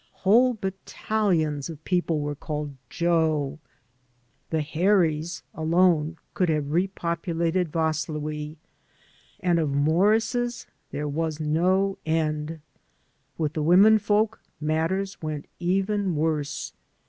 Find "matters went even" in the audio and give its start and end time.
14.59-16.15